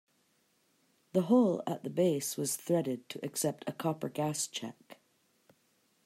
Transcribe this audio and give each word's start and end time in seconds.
The 1.13 1.21
hole 1.21 1.61
at 1.67 1.83
the 1.83 1.89
base 1.91 2.35
was 2.35 2.55
threaded 2.55 3.07
to 3.09 3.23
accept 3.23 3.63
a 3.69 3.71
copper 3.71 4.09
gas 4.09 4.47
check. 4.47 4.97